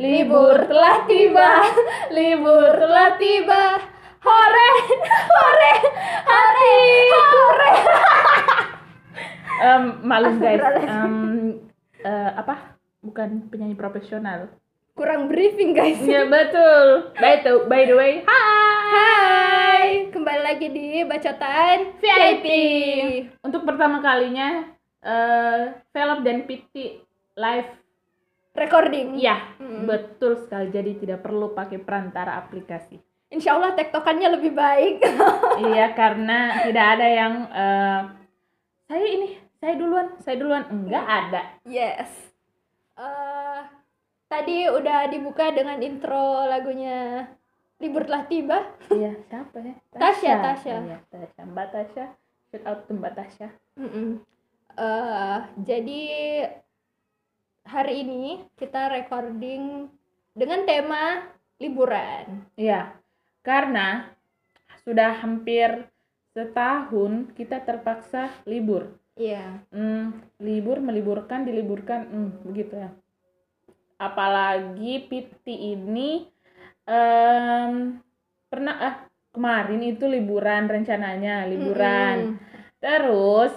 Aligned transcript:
Libur 0.00 0.56
telah 0.64 1.04
tiba, 1.04 1.60
libur 2.16 2.72
telah 2.72 3.20
tiba. 3.20 3.64
Hore, 4.24 4.70
hore, 5.28 5.72
hati, 6.24 6.76
hore. 7.12 7.72
Em, 9.68 9.84
malum 10.00 10.40
guys. 10.40 10.64
Em, 10.88 11.14
eh, 12.00 12.30
apa? 12.32 12.80
Bukan 13.04 13.52
penyanyi 13.52 13.76
profesional. 13.76 14.48
Kurang 14.96 15.28
briefing 15.28 15.76
guys. 15.76 16.00
ya 16.00 16.24
betul. 16.24 17.12
By 17.20 17.44
the, 17.44 17.52
by 17.68 17.84
the 17.84 17.92
way 17.92 18.24
hai. 18.24 18.80
Hai, 18.90 20.08
kembali 20.16 20.40
lagi 20.40 20.72
di 20.72 21.04
bacotan 21.04 21.92
VIP. 22.00 22.46
untuk 23.44 23.68
pertama 23.68 24.00
kalinya 24.00 24.64
eh 25.00 25.76
Velop 25.92 26.24
dan 26.24 26.44
Piti 26.48 27.00
live 27.36 27.79
Recording. 28.52 29.14
iya 29.14 29.54
Mm-mm. 29.56 29.86
betul 29.86 30.34
sekali 30.36 30.68
jadi 30.68 30.92
tidak 30.96 31.20
perlu 31.20 31.50
pakai 31.50 31.78
perantara 31.78 32.34
aplikasi 32.36 32.98
Insya 33.30 33.54
Allah 33.54 33.72
tektokannya 33.72 34.26
lebih 34.28 34.50
baik. 34.50 35.06
iya 35.64 35.94
karena 35.94 36.66
tidak 36.66 36.86
ada 36.92 37.06
yang 37.06 37.34
eh, 37.46 38.00
saya 38.84 39.06
ini 39.06 39.28
saya 39.54 39.74
duluan 39.76 40.06
saya 40.18 40.36
duluan 40.36 40.64
enggak 40.66 41.06
ada 41.06 41.42
yes. 41.62 42.10
Eh, 42.96 43.60
tadi 44.26 44.66
udah 44.66 45.06
dibuka 45.06 45.48
dengan 45.50 45.78
intro 45.78 46.42
lagunya 46.44 47.22
Libur 47.78 48.04
Telah 48.04 48.26
Tiba. 48.26 48.58
iya 48.90 49.14
siapa 49.24 49.56
ya 49.58 49.74
Tasya, 49.88 50.34
Tasya. 50.42 50.74
iya 50.84 50.98
Tasya 51.06 51.42
Mbak 51.46 51.66
Tasya 51.70 52.06
shout 52.46 52.64
out 52.66 52.80
to 52.84 52.92
Mbak 52.92 53.14
Tasya 53.14 53.48
Mm-mm. 53.78 54.20
Eh, 54.72 55.38
jadi 55.60 56.02
hari 57.70 58.02
ini 58.02 58.42
kita 58.58 58.90
recording 58.90 59.86
dengan 60.34 60.66
tema 60.66 61.22
liburan. 61.62 62.42
Iya, 62.58 62.98
karena 63.46 64.10
sudah 64.82 65.22
hampir 65.22 65.86
setahun 66.34 67.30
kita 67.38 67.62
terpaksa 67.62 68.34
libur. 68.42 68.98
Iya. 69.14 69.62
Hmm, 69.70 70.18
libur, 70.42 70.82
meliburkan, 70.82 71.46
diliburkan, 71.46 72.10
hmm, 72.10 72.30
begitu 72.50 72.74
ya. 72.74 72.90
Apalagi 74.02 75.06
Piti 75.06 75.76
ini 75.78 76.26
em, 76.90 78.02
pernah 78.50 78.76
ah 78.82 78.96
kemarin 79.30 79.82
itu 79.86 80.10
liburan 80.10 80.66
rencananya 80.66 81.46
liburan. 81.46 82.34
Mm-mm. 82.34 82.38
Terus 82.82 83.52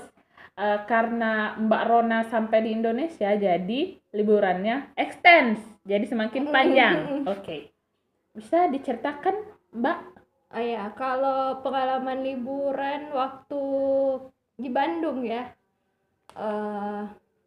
eh, 0.56 0.80
karena 0.84 1.58
Mbak 1.58 1.84
Rona 1.86 2.20
sampai 2.23 2.62
di 2.62 2.72
Indonesia 2.72 3.30
jadi 3.30 3.82
liburannya 4.09 4.94
extend, 4.96 5.58
jadi 5.84 6.06
semakin 6.06 6.44
panjang. 6.48 6.98
Oke. 7.34 7.73
Bisa 8.34 8.66
diceritakan, 8.68 9.36
Mbak? 9.74 10.00
Oh 10.54 10.62
ya, 10.62 10.94
kalau 10.94 11.62
pengalaman 11.62 12.22
liburan 12.22 13.09
waktu 13.09 13.62
di 14.56 14.70
Bandung 14.70 15.22
ya. 15.22 15.50
eh 16.34 17.04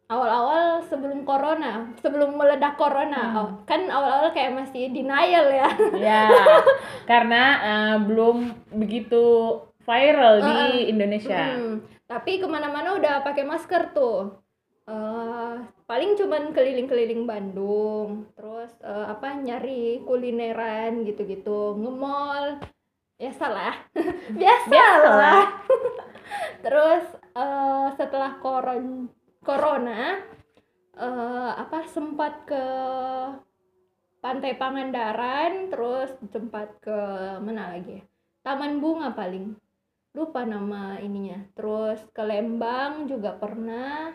awal-awal 0.07 0.79
sebelum 0.87 1.23
corona, 1.23 1.91
sebelum 1.99 2.39
meledak 2.39 2.79
corona, 2.79 3.19
Hmm. 3.27 3.35
oh, 3.35 3.49
kan 3.67 3.83
awal-awal 3.87 4.31
kayak 4.31 4.55
masih 4.55 4.87
denial 4.87 5.51
ya. 5.51 5.67
Ya, 6.07 6.31
karena 7.03 7.43
eh, 7.59 7.95
belum 7.99 8.37
begitu 8.71 9.23
viral 9.83 10.35
di 10.39 10.55
Uh-uh. 10.55 10.83
Indonesia. 10.87 11.43
Mm, 11.59 11.75
tapi 12.07 12.39
ke 12.39 12.47
mana-mana 12.47 12.95
udah 12.95 13.21
pakai 13.21 13.43
masker 13.43 13.91
tuh. 13.91 14.39
Eh, 14.87 15.55
paling 15.83 16.15
cuman 16.15 16.55
keliling-keliling 16.55 17.27
Bandung, 17.27 18.31
terus 18.39 18.71
eh, 18.79 19.05
apa 19.11 19.35
nyari 19.35 19.99
kulineran 20.07 21.03
gitu-gitu, 21.03 21.75
nge-mall. 21.75 22.63
Ya 23.19 23.35
salah, 23.35 23.75
biasa 24.31 24.69
Biasalah. 24.71 25.11
lah. 25.19 25.45
terus 26.65 27.05
eh, 27.35 27.87
setelah 27.99 28.39
koron 28.39 29.11
corona, 29.43 30.23
eh, 30.95 31.51
apa 31.59 31.83
sempat 31.91 32.47
ke 32.47 32.65
Pantai 34.23 34.55
Pangandaran, 34.55 35.67
terus 35.67 36.15
sempat 36.31 36.79
ke 36.79 36.99
mana 37.43 37.75
lagi? 37.75 37.99
ya? 37.99 38.03
Taman 38.47 38.79
Bunga 38.79 39.11
paling 39.11 39.51
lupa 40.17 40.41
nama 40.41 40.97
ininya 40.97 41.45
terus 41.53 42.01
ke 42.09 42.25
Lembang 42.25 43.05
juga 43.05 43.37
pernah 43.37 44.09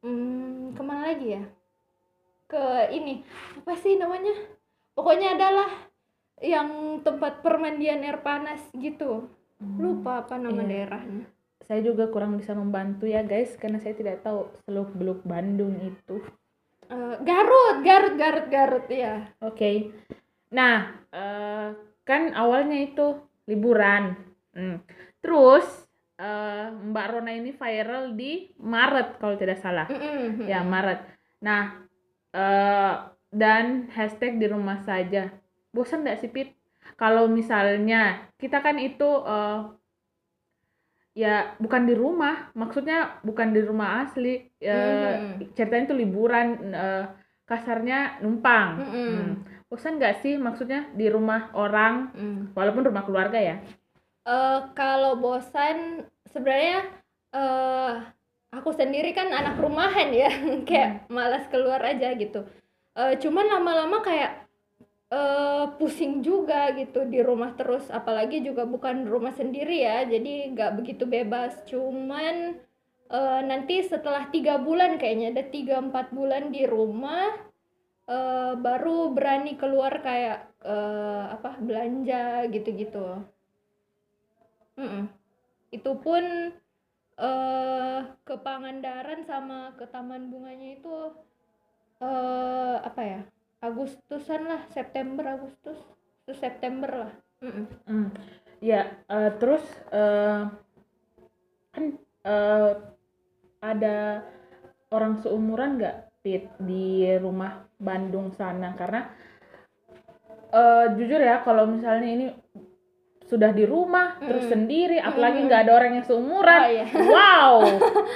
hmm, 0.00 0.72
ke 0.72 0.82
mana 0.82 1.12
lagi 1.12 1.36
ya 1.36 1.44
ke 2.48 2.64
ini 2.96 3.20
apa 3.60 3.76
sih 3.76 4.00
namanya 4.00 4.32
pokoknya 4.96 5.36
adalah 5.36 5.68
yang 6.40 7.02
tempat 7.04 7.44
permandian 7.44 8.00
air 8.00 8.24
panas 8.24 8.62
gitu 8.72 9.28
lupa 9.58 10.22
apa 10.22 10.38
nama 10.38 10.62
Iya. 10.62 10.70
daerahnya 10.70 11.26
Saya 11.66 11.84
juga 11.84 12.08
kurang 12.08 12.38
bisa 12.40 12.56
membantu 12.56 13.04
ya 13.04 13.20
guys, 13.20 13.52
karena 13.60 13.76
saya 13.76 13.92
tidak 13.92 14.24
tahu 14.24 14.48
seluk 14.64 14.88
beluk 14.96 15.20
Bandung 15.26 15.76
itu. 15.82 16.16
Eh, 16.88 17.16
Garut 17.20 17.84
Garut 17.84 18.14
Garut 18.16 18.46
Garut 18.48 18.86
ya 18.88 19.28
Oke. 19.44 19.92
Nah, 20.48 20.96
eh, 21.12 21.68
kan 22.08 22.32
awalnya 22.32 22.78
itu 22.88 23.20
liburan. 23.44 24.16
Hmm. 24.56 24.80
Terus 25.22 25.66
eh, 26.18 26.66
Mbak 26.72 27.06
Rona 27.10 27.32
ini 27.34 27.50
viral 27.54 28.14
di 28.14 28.50
Maret 28.58 29.18
kalau 29.22 29.34
tidak 29.38 29.58
salah. 29.62 29.86
Mm-mm. 29.86 30.46
Ya, 30.46 30.62
Maret. 30.62 31.00
Nah, 31.42 31.62
eh, 32.34 32.94
dan 33.28 33.86
hashtag 33.92 34.40
di 34.40 34.46
rumah 34.48 34.80
saja. 34.82 35.30
Bosan 35.70 36.02
nggak 36.02 36.18
sih, 36.18 36.30
Pit? 36.32 36.54
Kalau 36.96 37.28
misalnya 37.28 38.30
kita 38.40 38.58
kan 38.64 38.80
itu 38.80 39.10
eh, 39.26 39.60
ya 41.18 41.58
bukan 41.58 41.82
di 41.86 41.94
rumah, 41.98 42.50
maksudnya 42.54 43.18
bukan 43.26 43.50
di 43.50 43.60
rumah 43.62 44.06
asli. 44.06 44.46
eh, 44.62 45.38
Mhm. 45.38 45.54
Ceritanya 45.54 45.84
itu 45.90 45.96
liburan, 45.98 46.46
eh, 46.72 47.04
kasarnya 47.48 48.20
numpang. 48.22 48.68
Mm-mm. 48.78 49.08
Hmm. 49.08 49.30
Bosan 49.68 49.98
nggak 50.00 50.24
sih 50.24 50.34
maksudnya 50.40 50.88
di 50.96 51.06
rumah 51.12 51.52
orang, 51.52 52.08
Mm. 52.16 52.40
walaupun 52.56 52.88
rumah 52.88 53.04
keluarga 53.04 53.36
ya? 53.40 53.56
Eh, 54.28 54.60
kalau 54.76 55.16
bosan 55.16 56.04
sebenarnya 56.28 56.84
eh 57.32 57.92
aku 58.52 58.70
sendiri 58.76 59.10
kan 59.16 59.28
anak 59.32 59.56
rumahan 59.60 60.08
ya 60.12 60.28
kayak 60.68 61.08
malas 61.08 61.48
keluar 61.48 61.80
aja 61.80 62.12
gitu. 62.12 62.44
Eh, 62.98 63.14
cuman 63.22 63.46
lama-lama 63.48 63.98
kayak 64.04 64.32
eh 65.08 65.64
pusing 65.80 66.20
juga 66.20 66.68
gitu 66.76 67.00
di 67.08 67.20
rumah 67.24 67.56
terus 67.56 67.88
apalagi 67.88 68.44
juga 68.44 68.68
bukan 68.68 69.08
rumah 69.08 69.32
sendiri 69.32 69.80
ya 69.88 70.04
jadi 70.04 70.52
nggak 70.52 70.72
begitu 70.78 71.04
bebas. 71.08 71.52
Cuman 71.70 72.60
eh, 73.08 73.40
nanti 73.48 73.80
setelah 73.80 74.28
tiga 74.34 74.60
bulan 74.60 75.00
kayaknya 75.00 75.32
ada 75.32 75.44
tiga 75.48 75.80
empat 75.80 76.12
bulan 76.12 76.52
di 76.52 76.68
rumah 76.68 77.32
eh, 78.14 78.52
baru 78.60 79.08
berani 79.16 79.56
keluar 79.56 79.92
kayak 80.04 80.38
eh, 80.64 81.24
apa 81.36 81.50
belanja 81.64 82.44
gitu-gitu 82.52 83.24
Mm-mm. 84.78 85.04
Itu 85.74 85.98
pun 85.98 86.54
eh 87.18 88.00
ke 88.22 88.34
Pangandaran 88.38 89.26
sama 89.26 89.74
ke 89.74 89.90
Taman 89.90 90.30
Bunganya 90.30 90.78
itu 90.78 90.94
eh 91.98 92.76
apa 92.78 93.02
ya? 93.02 93.20
Agustusan 93.58 94.46
lah, 94.46 94.62
September 94.70 95.34
Agustus, 95.34 95.82
terus 96.22 96.38
September 96.38 96.90
lah. 97.06 97.12
Mm-mm. 97.42 97.66
Hmm. 97.90 98.08
Ya, 98.62 99.02
eh, 99.10 99.30
terus 99.42 99.66
eh, 99.90 100.46
kan 101.74 101.84
eh, 102.22 102.72
ada 103.58 104.22
orang 104.94 105.18
seumuran 105.18 105.78
nggak 105.82 106.22
Pit 106.22 106.50
di 106.62 107.06
rumah 107.18 107.66
Bandung 107.78 108.30
sana 108.34 108.74
karena 108.78 109.10
eh, 110.54 110.86
jujur 110.94 111.18
ya 111.18 111.42
kalau 111.42 111.66
misalnya 111.66 112.08
ini 112.10 112.26
sudah 113.28 113.52
di 113.52 113.62
rumah 113.62 114.16
terus 114.18 114.42
Mm. 114.42 114.50
sendiri 114.50 114.96
apalagi 114.98 115.38
Mm. 115.38 115.46
nggak 115.46 115.60
ada 115.62 115.72
orang 115.74 115.92
yang 115.94 116.06
seumuran 116.06 116.60
Oh, 116.60 116.70
iya. 116.72 116.86
wow 117.14 117.54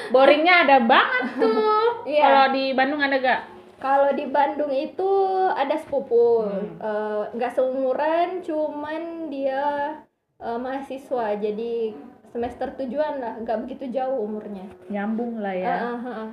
boringnya 0.09 0.55
ada 0.63 0.77
banget 0.81 1.25
tuh 1.37 1.87
Iya. 2.05 2.23
kalau 2.25 2.47
di 2.51 2.65
Bandung 2.73 2.99
ada 2.99 3.17
gak 3.17 3.43
Kalau 3.77 4.09
di 4.11 4.25
Bandung 4.25 4.71
itu 4.71 5.11
ada 5.51 5.75
sepupu, 5.75 6.47
Hmm. 6.47 6.79
eh, 6.79 7.23
nggak 7.33 7.51
seumuran, 7.51 8.39
cuman 8.41 9.03
dia 9.27 9.91
eh, 10.39 10.55
mahasiswa, 10.57 11.35
jadi 11.35 11.91
semester 12.25 12.71
tujuan 12.77 13.19
lah, 13.19 13.35
nggak 13.37 13.59
begitu 13.61 13.91
jauh 13.91 14.23
umurnya. 14.23 14.71
nyambung 14.87 15.39
lah 15.39 15.51
ya 15.51 15.67
Ah, 15.67 15.99
ah, 15.99 16.09
ah. 16.25 16.31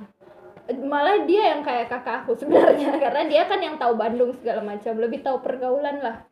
Malah 0.72 1.26
dia 1.26 1.50
yang 1.50 1.60
kayak 1.60 1.90
kakak 1.90 2.22
aku 2.22 2.34
sebenarnya, 2.40 2.94
karena 2.96 3.26
dia 3.26 3.42
kan 3.44 3.58
yang 3.58 3.74
tahu 3.76 3.94
Bandung 3.94 4.30
segala 4.32 4.62
macam, 4.62 4.94
lebih 4.96 5.18
tahu 5.20 5.42
pergaulan 5.42 5.98
lah. 5.98 6.22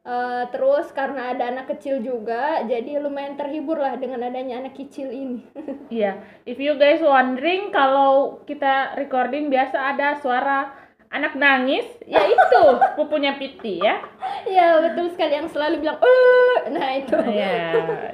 Eh, 0.00 0.44
terus 0.48 0.88
karena 0.96 1.36
ada 1.36 1.52
anak 1.52 1.76
kecil 1.76 2.00
juga, 2.00 2.64
jadi 2.64 3.04
lumayan 3.04 3.36
terhibur 3.36 3.76
lah 3.76 4.00
dengan 4.00 4.24
adanya 4.24 4.64
anak 4.64 4.72
kecil 4.72 5.12
ini. 5.12 5.44
Iya, 5.92 6.24
if 6.48 6.56
you 6.56 6.78
guys 6.80 7.04
wondering 7.04 7.68
kalau 7.68 8.40
kita 8.48 8.96
recording 8.96 9.52
biasa 9.52 9.76
ada 9.92 10.16
suara 10.22 10.72
anak 11.10 11.34
nangis 11.34 11.84
ya 12.06 12.22
itu 12.22 12.62
pupunya 12.98 13.34
Piti 13.34 13.82
ya 13.82 13.98
Iya 14.46 14.78
betul 14.78 15.10
sekali 15.10 15.34
yang 15.34 15.50
selalu 15.50 15.82
bilang 15.82 15.98
eh 15.98 16.70
nah 16.70 16.88
itu 16.94 17.18
ya 17.34 17.58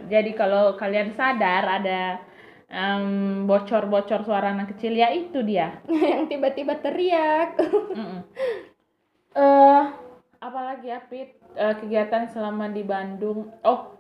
jadi 0.08 0.32
kalau 0.32 0.80
kalian 0.80 1.12
sadar 1.12 1.68
ada 1.68 2.24
em, 2.72 3.44
bocor-bocor 3.44 4.24
suara 4.24 4.56
anak 4.56 4.72
kecil 4.72 4.96
ya 4.96 5.12
itu 5.12 5.44
dia 5.44 5.84
yang 6.16 6.24
tiba-tiba 6.24 6.80
teriak 6.80 7.60
Mm-mm. 7.60 8.24
Eh, 9.36 9.82
apalagi 10.40 10.88
ya 10.90 11.00
Pit 11.04 11.36
Eh, 11.56 11.74
kegiatan 11.80 12.28
selama 12.28 12.68
di 12.68 12.84
Bandung. 12.84 13.48
Oh 13.64 13.96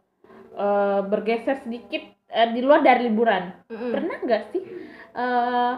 eh, 0.52 1.00
bergeser 1.08 1.64
sedikit 1.64 2.04
eh, 2.28 2.48
di 2.52 2.60
luar 2.60 2.84
dari 2.84 3.08
liburan. 3.08 3.48
Mm-mm. 3.72 3.92
pernah 3.96 4.16
nggak 4.20 4.44
sih 4.52 4.62
eh 5.16 5.74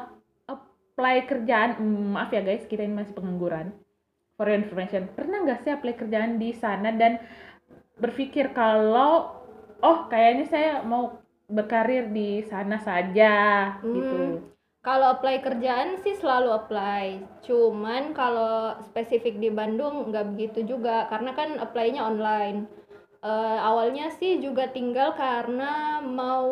apply 0.50 1.16
kerjaan? 1.30 1.78
Hmm, 1.78 2.18
maaf 2.18 2.34
ya 2.34 2.42
guys 2.42 2.66
kita 2.66 2.82
ini 2.82 2.98
masih 2.98 3.14
pengangguran. 3.14 3.70
For 4.34 4.50
your 4.50 4.58
information. 4.58 5.06
Pernah 5.14 5.46
nggak 5.46 5.62
sih 5.62 5.70
apply 5.70 5.94
kerjaan 5.94 6.42
di 6.42 6.50
sana 6.50 6.90
dan 6.90 7.22
berpikir 8.02 8.50
kalau 8.50 9.38
oh 9.82 9.98
kayaknya 10.10 10.46
saya 10.50 10.72
mau 10.82 11.22
berkarir 11.46 12.10
di 12.10 12.42
sana 12.46 12.82
saja 12.82 13.34
gitu 13.82 14.42
Kalau 14.88 15.12
apply 15.12 15.44
kerjaan 15.44 16.00
sih 16.00 16.16
selalu 16.16 16.48
apply. 16.48 17.20
Cuman 17.44 18.16
kalau 18.16 18.72
spesifik 18.88 19.36
di 19.36 19.52
Bandung 19.52 20.08
nggak 20.08 20.32
begitu 20.32 20.64
juga 20.64 21.04
karena 21.12 21.36
kan 21.36 21.60
apply-nya 21.60 22.08
online. 22.08 22.64
Eh, 23.20 23.58
awalnya 23.60 24.08
sih 24.16 24.40
juga 24.40 24.64
tinggal 24.72 25.12
karena 25.12 26.00
mau 26.00 26.48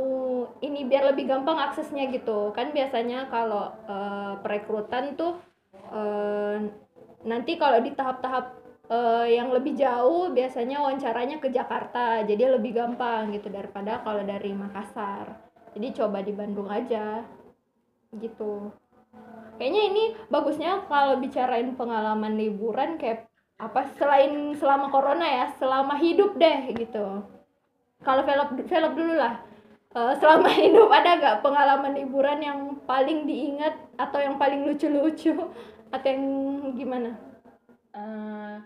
ini 0.60 0.84
biar 0.84 1.16
lebih 1.16 1.32
gampang 1.32 1.56
aksesnya 1.56 2.12
gitu. 2.12 2.52
Kan 2.52 2.76
biasanya 2.76 3.32
kalau 3.32 3.72
eh, 3.88 4.34
perekrutan 4.44 5.16
tuh 5.16 5.40
eh, 5.96 6.60
nanti 7.24 7.56
kalau 7.56 7.80
di 7.80 7.96
tahap-tahap 7.96 8.52
eh, 8.92 9.32
yang 9.32 9.48
lebih 9.48 9.80
jauh 9.80 10.28
biasanya 10.28 10.84
wawancaranya 10.84 11.40
ke 11.40 11.48
Jakarta. 11.48 12.20
Jadi 12.28 12.52
lebih 12.52 12.76
gampang 12.76 13.32
gitu 13.32 13.48
daripada 13.48 14.04
kalau 14.04 14.20
dari 14.28 14.52
Makassar. 14.52 15.40
Jadi 15.72 15.88
coba 15.96 16.20
di 16.20 16.36
Bandung 16.36 16.68
aja 16.68 17.24
gitu. 18.20 18.72
Kayaknya 19.56 19.82
ini 19.88 20.04
bagusnya 20.28 20.84
kalau 20.84 21.16
bicarain 21.16 21.72
pengalaman 21.74 22.36
liburan 22.36 23.00
kayak 23.00 23.24
apa 23.56 23.88
selain 23.96 24.52
selama 24.52 24.92
corona 24.92 25.24
ya 25.24 25.46
selama 25.56 25.96
hidup 25.96 26.36
deh 26.36 26.76
gitu. 26.76 27.24
Kalau 28.04 28.22
velop 28.28 28.52
velop 28.52 28.92
dulu 28.92 29.14
lah. 29.16 29.40
Eh, 29.96 30.14
selama 30.20 30.48
hidup 30.60 30.92
ada 30.92 31.16
gak 31.16 31.40
pengalaman 31.40 31.96
liburan 31.96 32.38
yang 32.44 32.60
paling 32.84 33.24
diingat 33.24 33.72
atau 33.96 34.20
yang 34.20 34.36
paling 34.36 34.68
lucu-lucu? 34.68 35.32
Atau 35.88 36.08
yang 36.12 36.24
gimana? 36.76 37.16
Eh, 37.96 38.56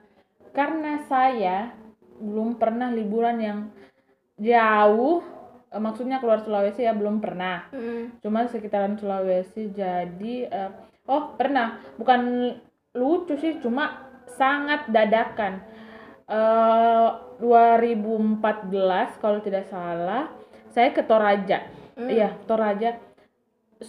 karena 0.51 1.07
saya 1.07 1.71
belum 2.19 2.59
pernah 2.59 2.91
liburan 2.91 3.39
yang 3.39 3.59
jauh 4.43 5.23
eh, 5.71 5.81
maksudnya 5.81 6.19
keluar 6.19 6.43
Sulawesi 6.43 6.85
ya 6.85 6.93
belum 6.93 7.23
pernah. 7.23 7.71
Mm. 7.71 8.21
cuma 8.21 8.47
sekitaran 8.51 8.99
Sulawesi 8.99 9.71
jadi 9.71 10.35
eh, 10.51 10.71
oh 11.07 11.35
pernah. 11.39 11.79
Bukan 11.97 12.53
lucu 12.95 13.39
sih 13.39 13.63
cuma 13.63 14.11
sangat 14.27 14.91
dadakan. 14.91 15.63
Eh 16.31 17.11
2014 17.41 19.17
kalau 19.19 19.41
tidak 19.41 19.67
salah 19.73 20.29
saya 20.71 20.93
ke 20.93 21.03
Toraja. 21.03 21.67
Hmm. 21.97 22.07
iya 22.07 22.37
Toraja. 22.45 23.01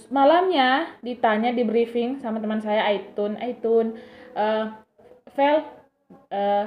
Malamnya 0.08 0.96
ditanya 1.04 1.52
di 1.52 1.68
briefing 1.68 2.24
sama 2.24 2.40
teman 2.40 2.64
saya 2.64 2.88
Aitun. 2.88 3.36
Aitun 3.38 4.00
eh 4.34 4.66
Vel 5.36 5.58
eh 6.32 6.66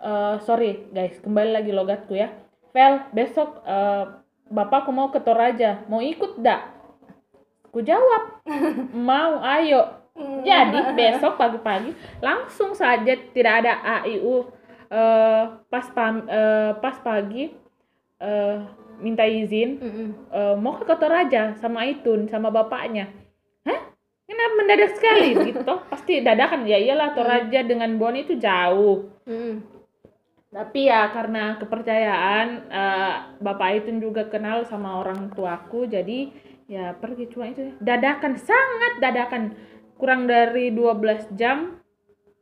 eh, 0.00 0.34
sorry 0.44 0.88
guys 0.90 1.20
kembali 1.20 1.50
lagi 1.52 1.70
logatku 1.70 2.16
ya. 2.16 2.32
Vel 2.72 3.04
besok 3.12 3.60
eh, 3.68 4.04
bapakku 4.48 4.90
mau 4.90 5.12
ke 5.12 5.20
Toraja. 5.20 5.84
Mau 5.88 6.02
ikut 6.02 6.40
dak 6.40 6.78
ku 7.72 7.80
jawab 7.84 8.42
mau 9.08 9.38
ayo. 9.44 9.94
Hmm. 10.18 10.42
jadi 10.42 10.98
besok 10.98 11.38
pagi-pagi 11.38 11.94
langsung 12.18 12.74
saja 12.74 13.14
tidak 13.30 13.62
ada 13.62 14.02
AIU 14.02 14.50
eh, 14.90 15.42
pas 15.70 15.86
pam, 15.94 16.26
eh, 16.26 16.74
pas 16.74 16.98
pagi 16.98 17.54
eh, 18.18 18.56
minta 18.98 19.22
izin 19.22 19.78
eh, 20.26 20.54
mau 20.58 20.74
ke 20.74 20.90
Toraja 20.98 21.54
sama 21.62 21.86
Aitun 21.86 22.26
sama 22.26 22.50
bapaknya. 22.50 23.14
Hah? 23.62 23.94
Kenapa 24.26 24.52
mendadak 24.58 24.98
sekali? 24.98 25.38
Gitu. 25.54 25.74
Pasti 25.86 26.18
dadakan 26.18 26.66
ya 26.66 26.82
iyalah 26.82 27.14
Toraja 27.14 27.62
dengan 27.62 27.94
Bon 27.94 28.18
itu 28.18 28.34
jauh. 28.34 29.06
Tapi 30.48 30.88
ya 30.88 31.12
karena 31.12 31.60
kepercayaan 31.60 32.46
eh, 32.72 33.14
bapak 33.40 33.68
Aitun 33.68 34.00
juga 34.00 34.26
kenal 34.32 34.64
sama 34.64 35.00
orang 35.00 35.28
tuaku 35.36 35.84
jadi 35.84 36.32
ya 36.68 36.96
pergi 36.96 37.28
cuma 37.32 37.52
itu 37.52 37.76
dadakan 37.80 38.36
sangat 38.40 38.92
dadakan 39.00 39.42
kurang 40.00 40.24
dari 40.24 40.72
12 40.72 41.36
jam 41.36 41.80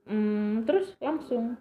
hmm, 0.06 0.66
terus 0.66 0.94
langsung 1.02 1.58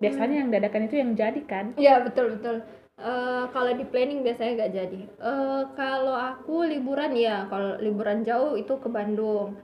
biasanya 0.00 0.42
yang 0.42 0.50
dadakan 0.50 0.88
itu 0.88 0.96
yang 0.98 1.12
jadi 1.14 1.42
kan 1.44 1.66
Iya 1.76 2.02
betul 2.02 2.34
betul. 2.40 2.64
Eh, 3.00 3.44
kalau 3.52 3.72
di 3.72 3.84
planning 3.88 4.20
biasanya 4.20 4.52
nggak 4.60 4.74
jadi. 4.76 5.00
Eh, 5.08 5.62
kalau 5.72 6.12
aku 6.12 6.68
liburan 6.68 7.16
ya, 7.16 7.48
kalau 7.48 7.80
liburan 7.80 8.20
jauh 8.24 8.60
itu 8.60 8.76
ke 8.76 8.88
Bandung. 8.92 9.56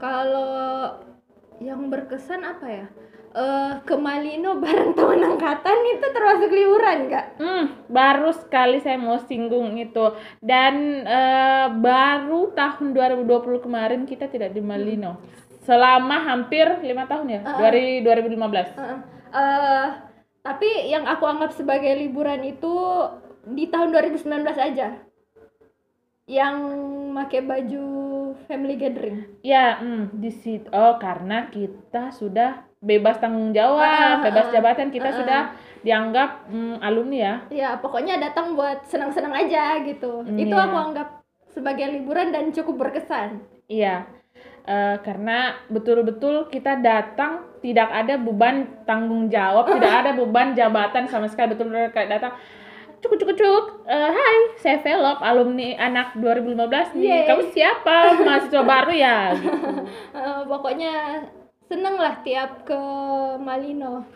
Kalau 0.00 0.96
yang 1.60 1.92
berkesan 1.92 2.44
apa 2.48 2.66
ya? 2.68 2.86
Eh, 3.38 3.72
ke 3.86 3.94
Malino 3.94 4.58
bareng 4.58 4.98
teman 4.98 5.22
angkatan 5.22 5.78
itu 5.94 6.06
termasuk 6.10 6.50
liburan 6.50 7.06
nggak? 7.06 7.26
Hmm, 7.38 7.64
baru 7.86 8.34
sekali 8.34 8.82
saya 8.82 8.98
mau 8.98 9.14
singgung 9.22 9.78
itu. 9.78 10.10
Dan 10.42 11.06
eh, 11.06 11.70
baru 11.70 12.50
tahun 12.50 12.98
2020 12.98 13.62
kemarin 13.62 14.02
kita 14.10 14.26
tidak 14.26 14.50
di 14.50 14.58
Malino. 14.58 15.22
Selama 15.62 16.18
hampir 16.26 16.66
lima 16.82 17.06
tahun 17.06 17.38
ya, 17.38 17.40
Ah. 17.46 17.62
dari 17.62 18.02
2015. 18.02 18.74
Heeh. 18.74 18.98
Eh, 19.30 19.86
tapi 20.42 20.90
yang 20.90 21.06
aku 21.06 21.22
anggap 21.22 21.54
sebagai 21.54 21.94
liburan 21.94 22.42
itu 22.42 22.74
di 23.46 23.70
tahun 23.70 23.94
2019 23.94 24.58
aja. 24.58 24.98
Yang 26.26 26.56
pakai 27.14 27.40
baju 27.46 27.86
family 28.50 28.74
gathering. 28.74 29.30
Ya, 29.46 29.78
hmm, 29.78 30.10
di 30.18 30.30
situ. 30.34 30.66
Oh, 30.74 30.98
karena 30.98 31.48
kita 31.48 32.12
sudah 32.12 32.67
bebas 32.78 33.18
tanggung 33.18 33.50
jawab, 33.50 33.82
Ah, 33.82 34.18
ah, 34.18 34.24
bebas 34.24 34.46
ah. 34.48 34.52
jabatan, 34.54 34.88
kita 34.88 35.08
Ah, 35.08 35.14
ah. 35.14 35.18
sudah 35.18 35.40
dianggap 35.78 36.30
hmm, 36.46 36.76
alumni 36.78 37.18
ya. 37.18 37.34
Ya, 37.50 37.70
pokoknya 37.78 38.18
datang 38.18 38.54
buat 38.54 38.86
senang-senang 38.86 39.34
aja 39.34 39.78
gitu. 39.82 40.22
Hmm, 40.22 40.34
Itu 40.34 40.54
iya. 40.54 40.64
aku 40.64 40.76
anggap 40.76 41.08
sebagai 41.48 41.86
liburan 41.90 42.30
dan 42.30 42.50
cukup 42.50 42.78
berkesan. 42.78 43.42
Iya. 43.66 44.06
Eh, 44.62 44.96
karena 45.00 45.56
betul-betul 45.66 46.52
kita 46.52 46.76
datang 46.78 47.48
tidak 47.58 47.88
ada 47.88 48.14
beban 48.14 48.84
tanggung 48.84 49.26
jawab, 49.26 49.64
tidak 49.74 49.92
ada 50.04 50.10
beban 50.14 50.52
jabatan 50.52 51.08
sama 51.08 51.26
sekali 51.26 51.56
betul-betul 51.56 51.88
kayak 51.90 52.20
datang 52.20 52.32
cuk 52.98 53.14
cuk 53.14 53.32
cuk 53.32 53.64
Eh, 53.86 54.10
hai 54.10 54.38
saya 54.58 54.82
Velop 54.82 55.22
alumni 55.22 55.72
anak 55.78 56.18
2015 56.18 56.98
nih 56.98 57.06
Yeay. 57.08 57.24
kamu 57.24 57.42
siapa 57.48 57.96
mahasiswa 58.20 58.62
baru 58.62 58.92
ya 58.92 59.16
gitu. 59.40 59.70
Eh, 60.12 60.40
pokoknya 60.44 60.94
seneng 61.68 62.00
lah 62.00 62.24
tiap 62.24 62.64
ke 62.64 62.80
Malino. 63.38 64.08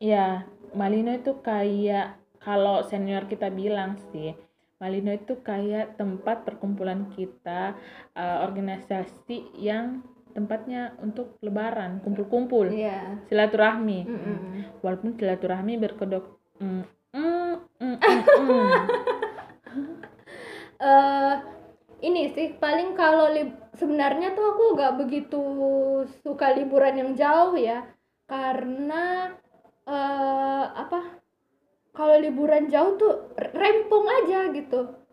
Iya, 0.00 0.48
Malino 0.72 1.12
itu 1.14 1.38
kayak 1.44 2.18
kalau 2.40 2.82
senior 2.88 3.28
kita 3.28 3.52
bilang 3.52 4.00
sih, 4.10 4.32
Malino 4.80 5.12
itu 5.14 5.38
kayak 5.40 5.96
tempat 6.00 6.44
perkumpulan 6.44 7.08
kita, 7.14 7.76
eh, 8.16 8.38
organisasi 8.44 9.54
yang 9.60 10.02
tempatnya 10.34 10.98
untuk 10.98 11.38
lebaran, 11.46 12.02
kumpul-kumpul, 12.02 12.66
Iya. 12.74 13.22
silaturahmi. 13.30 14.00
Mm-mm. 14.02 14.36
Walaupun 14.82 15.14
silaturahmi 15.14 15.78
berkedok 15.78 16.26
mm, 16.58 16.82
mm, 17.14 17.54
mm, 17.80 17.96
mm, 18.02 18.20
mm. 18.42 18.70
eh 20.84 21.34
ini 22.04 22.22
sih 22.36 22.52
paling 22.60 22.92
kalau 22.92 23.32
lib- 23.32 23.72
sebenarnya 23.80 24.36
tuh 24.36 24.44
aku 24.52 24.64
gak 24.76 24.94
begitu 25.00 25.42
suka 26.20 26.52
liburan 26.52 26.94
yang 27.00 27.10
jauh 27.16 27.56
ya. 27.56 27.88
Karena 28.28 29.32
eh 29.84 30.64
apa 30.72 31.00
kalau 31.96 32.16
liburan 32.20 32.68
jauh 32.68 32.96
tuh 33.00 33.12
rempong 33.36 34.06
aja 34.22 34.52
gitu. 34.52 35.04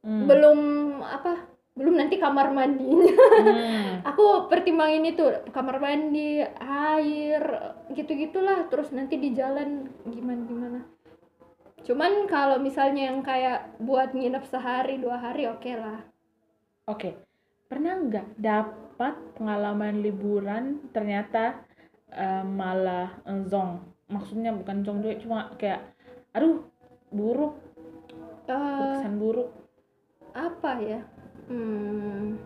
Mm, 0.00 0.24
belum 0.24 0.60
apa 1.04 1.50
belum 1.76 1.94
nanti 1.96 2.16
kamar 2.16 2.52
mandinya 2.56 3.08
mm. 3.08 4.02
aku 4.10 4.48
pertimbangin 4.48 5.12
itu 5.12 5.24
kamar 5.52 5.76
mandi 5.76 6.40
air 6.60 7.44
gitu 7.92 8.16
gitulah 8.16 8.64
terus 8.72 8.96
nanti 8.96 9.20
di 9.20 9.36
jalan 9.36 9.88
gimana 10.08 10.42
gimana 10.48 10.80
cuman 11.84 12.28
kalau 12.28 12.60
misalnya 12.60 13.08
yang 13.08 13.20
kayak 13.24 13.76
buat 13.80 14.12
nginep 14.12 14.44
sehari 14.48 15.00
dua 15.00 15.16
hari 15.20 15.48
oke 15.48 15.72
lah 15.76 16.00
Oke, 16.90 17.14
pernah 17.70 17.94
nggak 18.02 18.26
dap 18.42 18.90
dapat 19.00 19.16
pengalaman 19.32 20.04
liburan 20.04 20.92
ternyata 20.92 21.56
eh, 22.12 22.44
malah 22.44 23.16
zong 23.48 23.80
maksudnya 24.12 24.52
bukan 24.52 24.84
zong 24.84 25.00
juga 25.00 25.16
cuma 25.24 25.38
kayak 25.56 25.96
aduh 26.36 26.68
buruk. 27.08 27.56
Berkesan 28.44 29.16
buruk. 29.16 29.48
apa 30.36 30.72
ya? 30.84 31.00
Hmm, 31.48 32.36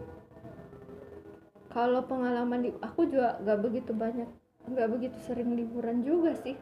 kalau 1.74 2.06
pengalaman 2.06 2.62
di 2.62 2.70
aku 2.78 3.10
juga 3.10 3.34
gak 3.42 3.60
begitu 3.66 3.90
banyak 3.90 4.30
gak 4.70 4.88
begitu 4.94 5.18
sering 5.26 5.58
liburan 5.58 6.06
juga 6.06 6.38
sih. 6.38 6.54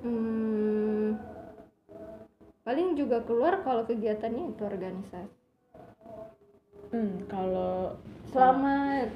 Hmm, 0.00 1.20
paling 2.64 2.96
juga 2.96 3.20
keluar 3.28 3.60
kalau 3.60 3.84
kegiatannya 3.84 4.56
itu 4.56 4.62
organisasi 4.64 5.41
hmm, 6.92 7.26
kalau 7.26 7.96
selama 8.30 9.08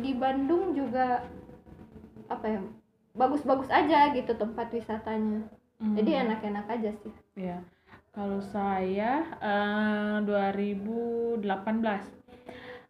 di 0.00 0.16
Bandung 0.16 0.72
juga 0.72 1.24
apa 2.26 2.46
ya 2.46 2.60
bagus-bagus 3.14 3.68
aja 3.68 4.10
gitu 4.16 4.32
tempat 4.34 4.72
wisatanya. 4.72 5.44
Hmm, 5.80 5.96
jadi 5.96 6.24
enak-enak 6.26 6.66
aja 6.68 6.90
sih. 7.04 7.12
Ya 7.36 7.60
kalau 8.10 8.42
saya 8.42 9.22
eh, 9.38 10.16
2018 10.26 11.46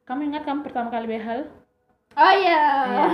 kamu 0.08 0.20
ingat 0.32 0.42
kamu 0.48 0.64
pertama 0.64 0.88
kali 0.88 1.06
behel 1.06 1.44
oh 2.16 2.32
iya 2.34 2.62
Iya. 2.90 3.04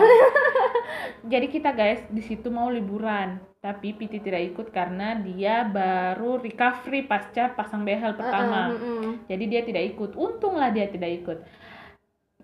Jadi 1.33 1.47
kita 1.51 1.75
guys 1.75 2.07
di 2.07 2.23
situ 2.23 2.49
mau 2.55 2.71
liburan, 2.71 3.43
tapi 3.59 3.93
Piti 3.99 4.23
tidak 4.23 4.55
ikut 4.55 4.71
karena 4.71 5.19
dia 5.19 5.67
baru 5.67 6.39
recovery 6.39 7.03
pasca 7.05 7.51
pasang 7.51 7.83
behel 7.83 8.15
pertama. 8.15 8.71
Heeh, 8.71 8.79
heeh. 8.79 9.13
Jadi 9.27 9.45
dia 9.51 9.63
tidak 9.67 9.83
ikut. 9.97 10.15
Untunglah 10.15 10.71
dia 10.71 10.87
tidak 10.87 11.11
ikut. 11.23 11.39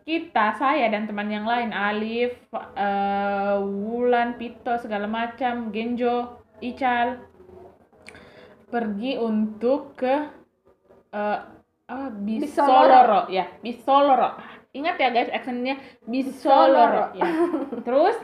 Kita, 0.02 0.58
saya 0.58 0.90
dan 0.90 1.06
teman 1.06 1.30
yang 1.30 1.46
lain, 1.46 1.70
Alif, 1.70 2.34
eh, 2.74 3.56
Wulan, 3.62 4.34
Pito, 4.34 4.74
segala 4.82 5.06
macam, 5.06 5.70
Genjo, 5.70 6.42
Ical, 6.58 7.22
pergi 8.66 9.14
untuk 9.22 9.94
ke 9.94 10.14
eh 11.14 11.38
apa, 11.92 12.08
Bisoloro, 12.18 13.30
ya, 13.30 13.46
Bisoloro. 13.62 14.51
Ingat 14.72 14.96
ya 14.96 15.08
guys, 15.12 15.28
actionnya 15.28 15.76
Bisoloro. 16.08 17.12
Bisoloro. 17.12 17.20
Ya. 17.20 17.28
Terus 17.86 18.16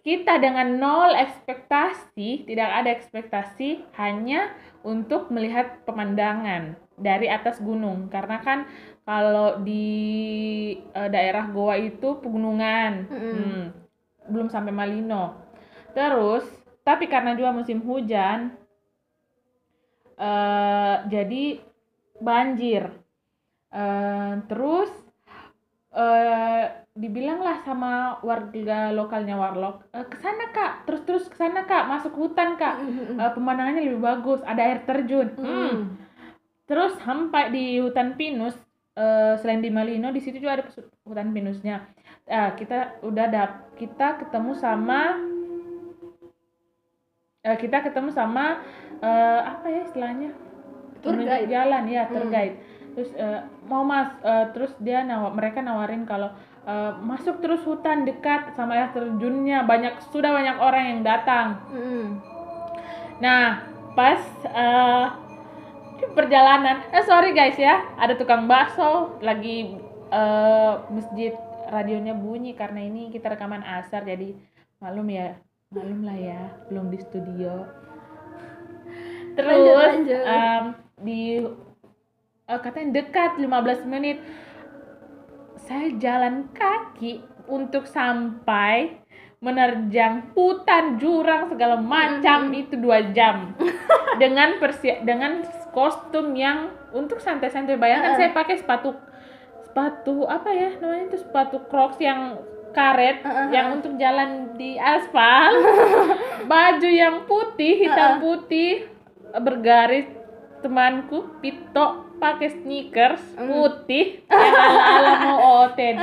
kita 0.00 0.40
dengan 0.40 0.80
nol 0.80 1.12
ekspektasi, 1.12 2.48
tidak 2.48 2.70
ada 2.72 2.90
ekspektasi, 2.94 3.84
hanya 4.00 4.54
untuk 4.80 5.28
melihat 5.28 5.84
pemandangan 5.84 6.78
dari 6.96 7.28
atas 7.28 7.60
gunung. 7.60 8.08
Karena 8.08 8.40
kan 8.40 8.64
kalau 9.04 9.60
di 9.60 9.86
eh, 10.96 11.08
daerah 11.12 11.44
Goa 11.52 11.76
itu 11.76 12.16
pegunungan, 12.22 13.10
Mm-mm. 13.12 13.34
Hmm, 13.34 13.64
belum 14.32 14.48
sampai 14.48 14.72
Malino. 14.72 15.36
Terus, 15.92 16.48
tapi 16.80 17.04
karena 17.10 17.36
juga 17.36 17.52
musim 17.52 17.84
hujan, 17.84 18.56
eh, 20.16 20.96
jadi 21.12 21.60
banjir. 22.22 22.88
Eh, 23.70 24.34
terus 24.48 24.90
eh 25.90 26.64
dibilanglah 26.90 27.62
sama 27.66 28.18
warga 28.22 28.90
lokalnya 28.94 29.34
Warlock, 29.34 29.90
"Eh, 29.90 30.06
ke 30.06 30.16
sana 30.18 30.50
kak, 30.50 30.86
terus 30.86 31.02
terus 31.06 31.24
ke 31.26 31.34
sana 31.34 31.62
kak, 31.64 31.86
masuk 31.86 32.14
hutan 32.14 32.54
kak. 32.54 32.78
Eh, 33.18 33.30
pemandangannya 33.34 33.82
lebih 33.86 34.02
bagus, 34.02 34.42
ada 34.42 34.62
air 34.62 34.82
terjun. 34.86 35.34
Hmm. 35.34 35.46
Mm. 35.46 35.78
Terus 36.66 36.94
sampai 37.02 37.50
di 37.50 37.64
hutan 37.82 38.14
pinus, 38.14 38.54
eh, 38.94 39.34
selain 39.38 39.58
di 39.58 39.70
Malino, 39.70 40.10
di 40.10 40.22
situ 40.22 40.38
juga 40.38 40.60
ada 40.60 40.64
hutan 41.02 41.34
pinusnya. 41.34 41.90
Eh, 42.26 42.50
kita 42.54 43.02
udah 43.02 43.26
dap, 43.26 43.50
kita 43.74 44.22
ketemu 44.22 44.52
sama, 44.54 45.18
eh, 47.42 47.56
kita 47.56 47.82
ketemu 47.82 48.10
sama 48.12 48.62
eh, 49.00 49.40
apa 49.40 49.64
ya 49.64 49.80
istilahnya? 49.88 50.30
Tour 51.00 51.16
guide. 51.16 51.48
jalan 51.48 51.88
ya, 51.88 52.04
tour 52.12 52.28
Hmm. 52.28 52.34
guide. 52.36 52.56
Terus 52.90 53.10
eh, 53.14 53.40
mau 53.70 53.86
mas, 53.86 54.10
eh, 54.22 54.46
terus 54.54 54.74
dia 54.82 55.06
nawa, 55.06 55.30
mereka 55.30 55.62
nawarin 55.62 56.02
kalau 56.04 56.34
eh, 56.66 56.92
masuk 57.00 57.38
terus 57.38 57.62
hutan 57.62 58.02
dekat 58.02 58.54
sama 58.58 58.74
air 58.76 58.90
terjunnya, 58.90 59.62
banyak 59.62 59.98
sudah 60.10 60.30
banyak 60.34 60.56
orang 60.58 60.84
yang 60.90 61.00
datang. 61.06 61.46
Mm. 61.70 62.08
Nah, 63.20 63.62
pas 63.92 64.20
di 66.00 66.06
perjalanan, 66.16 66.80
eh 66.90 67.04
sorry 67.04 67.36
guys 67.36 67.60
ya, 67.60 67.84
ada 68.00 68.16
tukang 68.16 68.48
bakso 68.48 69.20
lagi 69.20 69.76
eh, 70.10 70.74
masjid 70.90 71.36
radionya 71.70 72.18
bunyi 72.18 72.58
karena 72.58 72.82
ini 72.82 73.14
kita 73.14 73.30
rekaman 73.30 73.62
asar 73.62 74.02
jadi 74.02 74.34
maklum 74.82 75.06
ya, 75.06 75.38
maklum 75.70 76.02
lah 76.02 76.18
ya, 76.18 76.40
belum 76.66 76.90
di 76.90 76.98
studio. 76.98 77.62
Terus 79.38 79.54
Lanjut, 79.54 79.76
lanjut. 79.78 80.24
em, 80.26 80.64
di 80.98 81.22
eh, 82.50 82.60
katanya 82.60 83.02
dekat 83.02 83.38
15 83.38 83.86
menit. 83.86 84.18
Saya 85.70 85.94
jalan 86.02 86.50
kaki 86.50 87.22
untuk 87.46 87.86
sampai 87.86 88.98
menerjang 89.40 90.36
hutan, 90.36 91.00
jurang 91.00 91.48
segala 91.48 91.80
macam 91.80 92.52
itu 92.52 92.76
dua 92.76 93.14
jam. 93.14 93.54
Dengan 94.22 94.60
persi 94.60 95.00
dengan 95.00 95.40
kostum 95.72 96.36
yang 96.36 96.74
untuk 96.92 97.22
santai-santai. 97.22 97.80
Bayangkan 97.80 98.18
saya 98.20 98.30
pakai 98.36 98.60
sepatu 98.60 98.92
sepatu 99.64 100.26
apa 100.28 100.50
ya 100.50 100.76
namanya 100.76 101.14
itu? 101.14 101.24
Sepatu 101.24 101.62
Crocs 101.70 102.02
yang 102.02 102.36
karet 102.74 103.22
Heeh. 103.22 103.46
yang 103.54 103.80
untuk 103.80 103.96
jalan 103.96 104.58
di 104.58 104.76
aspal. 104.76 105.56
Baju 106.50 106.90
yang 106.90 107.24
putih 107.24 107.86
hitam 107.86 108.20
putih 108.20 108.90
bergaris 109.30 110.10
temanku 110.60 111.38
Pito 111.40 112.09
pakai 112.20 112.52
sneakers 112.52 113.24
putih 113.34 114.20
yang 114.28 114.54
ala-ala 114.54 115.12
mau 115.24 115.36
OOTD 115.40 116.02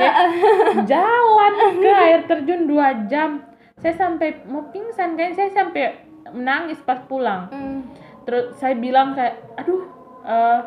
jalan 0.84 1.52
ke 1.78 1.88
air 1.88 2.20
terjun 2.26 2.66
dua 2.66 3.06
jam. 3.06 3.46
Saya 3.78 3.94
sampai 3.94 4.42
mau 4.44 4.66
pingsan 4.68 5.14
kan? 5.14 5.30
Saya 5.32 5.54
sampai 5.54 5.94
menangis 6.28 6.82
pas 6.82 6.98
pulang. 7.00 7.48
Mm. 7.48 7.80
terus 8.26 8.52
saya 8.60 8.76
bilang 8.76 9.16
kayak 9.16 9.40
aduh 9.56 9.88
eh, 10.20 10.60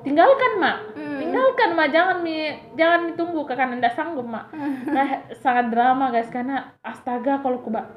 tinggalkan 0.00 0.62
mak. 0.62 0.94
Hmm. 0.94 1.18
tinggalkan 1.18 1.74
mak. 1.74 1.90
Jangan 1.90 2.22
mi 2.22 2.46
jangan 2.76 3.10
ditunggu 3.10 3.42
karena 3.42 3.74
anda 3.74 3.90
sanggup 3.90 4.22
mak. 4.22 4.54
Nah 4.86 5.26
sangat 5.34 5.72
drama 5.72 6.14
guys 6.14 6.30
karena 6.30 6.78
astaga 6.78 7.42
kalau 7.42 7.58
ku 7.58 7.74
ba- 7.74 7.90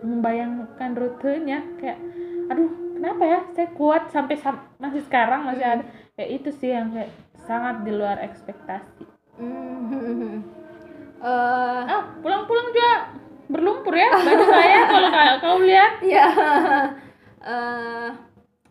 membayangkan 0.00 0.94
rutenya 0.94 1.66
kayak 1.76 1.98
aduh 2.46 2.70
kenapa 2.94 3.22
ya? 3.26 3.40
Saya 3.52 3.68
kuat 3.74 4.06
sampai 4.08 4.38
sam- 4.38 4.62
masih 4.78 5.02
sekarang 5.02 5.42
masih 5.42 5.66
ada 5.66 5.84
kayak 6.20 6.36
itu 6.36 6.50
sih 6.52 6.76
yang 6.76 6.92
kayak 6.92 7.08
sangat 7.48 7.80
di 7.80 7.96
luar 7.96 8.20
ekspektasi. 8.20 9.08
Eh, 11.20 11.82
ah 11.84 12.16
pulang-pulang 12.24 12.72
juga 12.72 13.12
berlumpur 13.52 13.92
ya 13.92 14.08
baju 14.08 14.40
saya 14.40 14.88
kalau 14.88 15.08
ka- 15.12 15.36
kau 15.44 15.60
lihat. 15.60 16.00
Ya 16.16 16.28
Eh, 17.44 18.08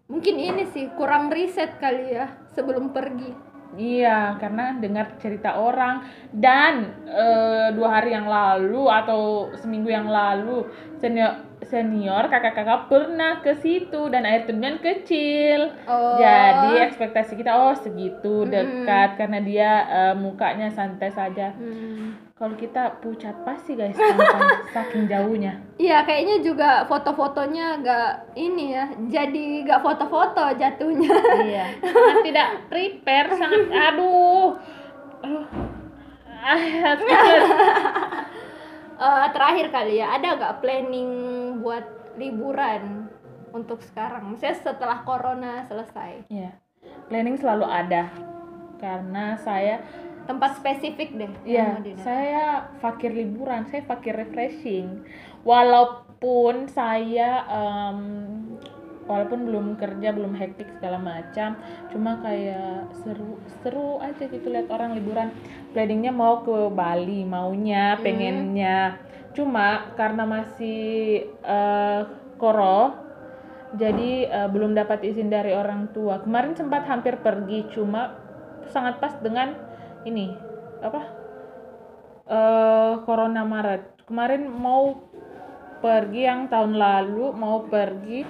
mungkin 0.09 0.35
ini 0.41 0.65
sih 0.73 0.89
kurang 0.97 1.29
riset 1.29 1.77
kali 1.77 2.09
ya 2.09 2.33
sebelum 2.49 2.89
pergi. 2.89 3.29
Iya, 3.77 4.41
karena 4.41 4.81
dengar 4.81 5.13
cerita 5.21 5.61
orang 5.61 6.09
dan 6.33 7.05
eh, 7.05 7.69
dua 7.77 8.01
hari 8.01 8.17
yang 8.17 8.25
lalu 8.25 8.81
atau 8.89 9.53
seminggu 9.53 9.93
yang 9.93 10.09
lalu 10.09 10.65
senior 10.97 11.48
senior 11.69 12.25
kakak-kakak 12.27 12.89
pernah 12.89 13.39
ke 13.45 13.53
situ 13.61 14.09
dan 14.09 14.25
air 14.25 14.49
terjun 14.49 14.81
kecil. 14.81 15.69
Oh. 15.85 16.17
Jadi 16.17 16.81
ekspektasi 16.89 17.37
kita 17.37 17.53
oh 17.53 17.77
segitu 17.77 18.49
dekat 18.49 19.15
karena 19.15 19.39
dia 19.39 19.71
eh, 19.85 20.15
mukanya 20.17 20.73
santai 20.73 21.13
saja. 21.13 21.53
Hmm. 21.53 22.17
Kalau 22.33 22.55
kita 22.55 23.03
pucat 23.03 23.35
pasti 23.43 23.75
guys 23.75 23.99
saking 24.75 25.11
jauhnya. 25.11 25.59
Iya, 25.75 26.07
kayaknya 26.07 26.39
juga 26.39 26.87
foto-fotonya 26.87 27.83
agak 27.83 28.31
ini 28.39 28.79
ya, 28.79 28.87
jadi 29.11 29.67
gak 29.67 29.83
foto-foto 29.83 30.47
jatuhnya. 30.55 31.11
iya, 31.43 31.75
sangat 31.83 32.17
tidak 32.23 32.47
prepare, 32.71 33.29
sangat 33.35 33.67
aduh. 33.91 34.55
Aduh. 35.19 35.45
Ah, 36.39 36.55
Eh, 38.99 39.27
terakhir 39.31 39.71
kali 39.71 40.03
ya, 40.03 40.11
ada 40.19 40.35
gak 40.35 40.59
planning 40.59 41.11
buat 41.63 41.87
liburan 42.19 43.07
untuk 43.55 43.79
sekarang? 43.79 44.35
Maksudnya 44.35 44.59
setelah 44.59 45.07
corona 45.07 45.63
selesai. 45.71 46.27
Iya. 46.27 46.51
Planning 47.07 47.39
selalu 47.39 47.63
ada. 47.63 48.11
Karena 48.75 49.39
saya 49.39 49.79
Tempat 50.27 50.61
spesifik 50.61 51.17
deh. 51.17 51.31
ya, 51.41 51.73
saya 52.05 52.69
fakir 52.77 53.09
liburan, 53.09 53.65
saya 53.65 53.81
fakir 53.81 54.13
refreshing. 54.13 55.01
Walaupun 55.41 56.69
saya 56.69 57.49
em, 57.49 57.99
walaupun 59.09 59.49
belum 59.49 59.65
kerja 59.81 60.13
belum 60.13 60.37
hektik 60.37 60.69
segala 60.77 61.01
macam 61.01 61.57
cuma 61.89 62.21
kayak 62.21 62.93
seru 63.01 63.41
seru 63.65 63.97
aja 63.97 64.29
gitu 64.29 64.47
lihat 64.53 64.69
orang 64.69 64.93
liburan. 64.93 65.33
Planningnya 65.73 66.13
mau 66.13 66.45
ke 66.45 66.69
Bali 66.69 67.25
maunya 67.25 67.97
Hmm. 67.97 68.05
pengennya. 68.05 69.01
Cuma 69.33 69.89
karena 69.97 70.23
masih 70.29 71.25
eh, 71.41 72.01
koro 72.37 72.93
jadi 73.73 74.11
eh, 74.29 74.49
belum 74.53 74.77
dapat 74.77 75.01
izin 75.01 75.33
dari 75.33 75.57
orang 75.57 75.89
tua. 75.89 76.21
Kemarin 76.21 76.53
sempat 76.53 76.85
hampir 76.85 77.17
pergi 77.17 77.65
cuma 77.73 78.13
sangat 78.69 79.01
pas 79.01 79.17
dengan 79.17 79.57
ini 80.05 80.37
apa 80.85 81.01
eh 82.29 82.93
corona 83.09 83.41
Maret. 83.41 84.05
Kemarin 84.05 84.45
mau 84.49 85.09
pergi 85.79 86.21
yang 86.27 86.51
tahun 86.51 86.75
lalu 86.75 87.31
mau 87.33 87.63
pergi 87.65 88.25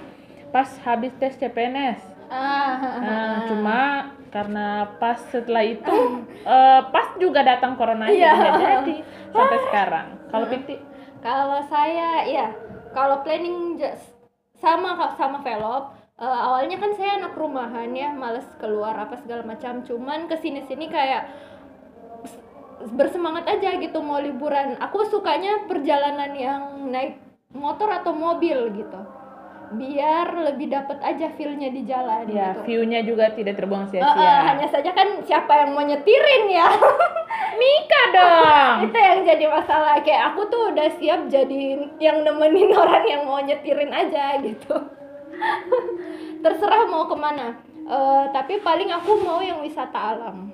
pas 0.50 0.68
habis 0.82 1.14
tes 1.16 1.32
CPNS 1.32 2.00
ah, 2.28 2.74
Nah, 2.98 3.46
cuma 3.46 3.80
karena 4.28 4.66
pas 4.96 5.18
setelah 5.30 5.62
itu 5.62 5.96
eh, 6.44 6.80
pas 6.88 7.08
juga 7.16 7.42
datang 7.42 7.74
corona 7.74 8.06
Iya. 8.06 8.30
nggak 8.30 8.54
jadi 8.58 8.94
sampai 9.30 9.58
sekarang 9.66 10.06
kalau 10.28 10.46
Pinti 10.46 10.76
Kalau 11.20 11.60
saya 11.68 12.24
ya, 12.24 12.48
kalau 12.90 13.20
planning 13.20 13.76
jas- 13.76 14.08
sama 14.56 14.96
sama 15.14 15.40
velop. 15.40 15.92
eh, 16.16 16.24
awalnya 16.24 16.76
kan 16.76 16.92
saya 16.92 17.16
anak 17.16 17.32
rumahan 17.32 17.92
ya, 17.92 18.08
males 18.08 18.48
keluar 18.56 18.96
apa 18.96 19.16
segala 19.16 19.44
macam. 19.44 19.84
Cuman 19.84 20.24
ke 20.24 20.36
sini 20.36 20.64
sini 20.64 20.88
kayak 20.88 21.28
bersemangat 22.90 23.44
aja 23.46 23.76
gitu 23.76 24.00
mau 24.00 24.16
liburan. 24.16 24.80
Aku 24.80 25.04
sukanya 25.06 25.68
perjalanan 25.68 26.32
yang 26.32 26.62
naik 26.88 27.20
motor 27.52 27.92
atau 27.92 28.16
mobil 28.16 28.56
gitu. 28.72 29.00
Biar 29.70 30.26
lebih 30.50 30.66
dapat 30.66 30.98
aja 30.98 31.30
feel-nya 31.38 31.70
di 31.70 31.86
jalan 31.86 32.26
ya 32.26 32.50
gitu. 32.52 32.66
view-nya 32.66 33.06
juga 33.06 33.30
tidak 33.30 33.54
terbuang 33.54 33.86
Eh, 33.86 33.94
eh, 33.94 34.02
sia-sia. 34.02 34.34
hanya 34.42 34.66
saja 34.66 34.90
kan 34.90 35.22
siapa 35.22 35.52
yang 35.62 35.70
mau 35.72 35.86
nyetirin 35.86 36.50
ya. 36.50 36.66
Mika 37.60 38.02
dong! 38.10 38.74
Itu 38.90 38.98
yang 38.98 39.20
jadi 39.22 39.46
masalah. 39.46 40.02
Kayak 40.02 40.34
aku 40.34 40.50
tuh 40.50 40.74
udah 40.74 40.88
siap 40.98 41.30
jadi 41.30 41.86
yang 42.02 42.26
nemenin 42.26 42.74
orang 42.82 43.04
yang 43.06 43.22
mau 43.22 43.38
nyetirin 43.38 43.94
aja 43.94 44.42
gitu. 44.42 44.74
Terserah 46.42 46.90
mau 46.90 47.06
ke 47.06 47.14
mana. 47.14 47.54
Eh, 47.86 48.24
tapi 48.32 48.58
paling 48.58 48.90
aku 48.90 49.22
mau 49.22 49.38
yang 49.38 49.62
wisata 49.62 50.18
alam. 50.18 50.50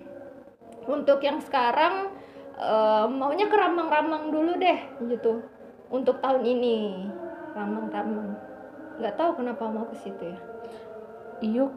Untuk 0.85 1.25
yang 1.25 1.40
sekarang 1.40 2.12
eh, 2.52 3.06
maunya 3.08 3.49
ke 3.49 3.56
Ramang-Ramang 3.56 4.28
dulu 4.28 4.61
deh 4.61 4.78
gitu. 5.08 5.40
Untuk 5.88 6.20
tahun 6.20 6.44
ini. 6.44 7.08
Ramang-Ramang 7.56 8.55
nggak 8.96 9.14
tahu 9.16 9.30
kenapa 9.42 9.64
mau 9.68 9.86
ke 9.88 9.96
situ 10.00 10.22
ya? 10.24 10.38
Iyuk 11.44 11.72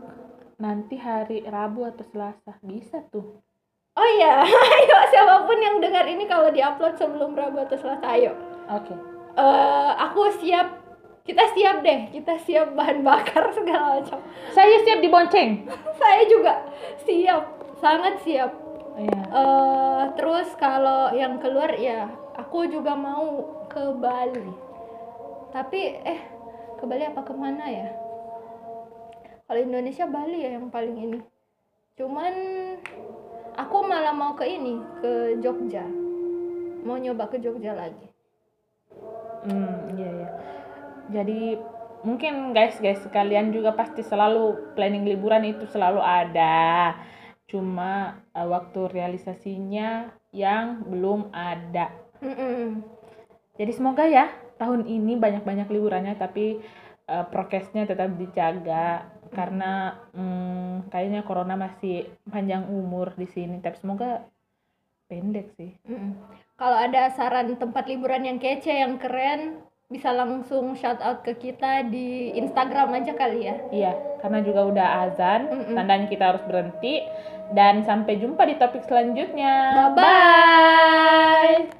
nanti 0.59 0.99
hari 0.99 1.43
Rabu 1.47 1.87
atau 1.87 2.03
Selasa. 2.07 2.59
Bisa 2.63 3.03
tuh. 3.07 3.39
Oh 3.99 4.09
iya 4.15 4.43
ayo 4.79 4.97
siapa 5.11 5.43
pun 5.43 5.59
yang 5.59 5.83
dengar 5.83 6.07
ini 6.07 6.23
kalau 6.23 6.47
diupload 6.51 6.95
sebelum 6.95 7.35
Rabu 7.35 7.63
atau 7.63 7.75
Selasa 7.79 8.07
ayo. 8.15 8.35
Oke. 8.71 8.95
Eh 9.35 9.91
aku 9.99 10.31
siap. 10.39 10.79
Kita 11.23 11.43
siap 11.51 11.83
deh. 11.83 12.11
Kita 12.11 12.39
siap 12.39 12.75
bahan 12.75 13.03
bakar 13.03 13.51
segala 13.57 13.99
macam. 13.99 14.19
Saya 14.55 14.79
siap 14.83 14.99
dibonceng. 15.03 15.67
Saya 15.99 16.23
juga 16.27 16.63
siap. 17.03 17.43
Sangat 17.79 18.19
siap. 18.23 18.51
Iya. 18.99 19.21
eh 19.31 20.03
terus 20.19 20.51
kalau 20.59 21.07
yang 21.15 21.39
keluar 21.39 21.71
ya 21.79 22.11
aku 22.35 22.67
juga 22.67 22.91
mau 22.99 23.47
ke 23.71 23.95
Bali. 23.95 24.51
Tapi 25.55 25.81
eh 26.03 26.19
ke 26.79 26.85
Bali 26.87 27.03
apa 27.03 27.21
ke 27.21 27.33
mana 27.35 27.65
ya 27.67 27.91
kalau 29.45 29.59
Indonesia 29.59 30.07
Bali 30.07 30.39
ya 30.47 30.55
yang 30.55 30.71
paling 30.71 30.95
ini 30.95 31.19
cuman 31.99 32.33
aku 33.59 33.77
malah 33.83 34.15
mau 34.15 34.33
ke 34.33 34.47
ini 34.47 34.79
ke 35.03 35.37
Jogja 35.43 35.83
mau 36.87 36.95
nyoba 36.95 37.27
ke 37.27 37.43
Jogja 37.43 37.75
lagi 37.75 38.09
Hmm, 39.45 39.95
iya 39.95 40.09
ya. 40.11 40.29
Jadi 41.19 41.55
mungkin 42.03 42.51
guys 42.51 42.79
guys 42.79 42.99
sekalian 43.03 43.51
juga 43.51 43.75
pasti 43.75 44.03
selalu 44.03 44.75
planning 44.75 45.07
liburan 45.07 45.47
itu 45.47 45.63
selalu 45.69 46.03
ada. 46.03 46.95
Cuma 47.47 48.19
eh, 48.35 48.47
waktu 48.47 48.91
realisasinya 48.91 50.11
yang 50.35 50.83
belum 50.85 51.31
ada. 51.31 51.89
Mm-mm. 52.19 52.83
Jadi 53.55 53.71
semoga 53.71 54.03
ya 54.07 54.27
tahun 54.59 54.85
ini 54.85 55.15
banyak-banyak 55.15 55.71
liburannya 55.71 56.19
tapi 56.19 56.59
eh, 57.07 57.25
prokesnya 57.31 57.87
tetap 57.87 58.13
dijaga 58.19 59.07
karena 59.31 59.97
hmm, 60.13 60.91
kayaknya 60.91 61.21
corona 61.23 61.55
masih 61.55 62.11
panjang 62.27 62.67
umur 62.67 63.15
di 63.15 63.25
sini 63.25 63.63
tapi 63.63 63.79
semoga 63.79 64.27
pendek 65.09 65.49
sih. 65.57 65.73
Mm-mm. 65.89 66.13
Kalau 66.53 66.77
ada 66.77 67.09
saran 67.17 67.57
tempat 67.57 67.89
liburan 67.89 68.29
yang 68.29 68.37
kece, 68.37 68.69
yang 68.69 69.01
keren, 69.01 69.65
bisa 69.89 70.13
langsung 70.13 70.77
shout 70.77 71.01
out 71.01 71.25
ke 71.25 71.33
kita 71.33 71.89
di 71.89 72.29
Instagram 72.37 72.93
aja 72.93 73.17
kali 73.17 73.49
ya. 73.49 73.55
Iya, 73.73 73.93
karena 74.21 74.39
juga 74.45 74.61
udah 74.69 74.87
azan, 75.09 75.41
Mm-mm. 75.49 75.73
tandanya 75.73 76.05
kita 76.05 76.23
harus 76.35 76.43
berhenti. 76.45 77.01
Dan 77.49 77.81
sampai 77.81 78.21
jumpa 78.21 78.45
di 78.45 78.61
topik 78.61 78.85
selanjutnya. 78.85 79.73
Bye 79.73 79.97
bye. 79.97 81.78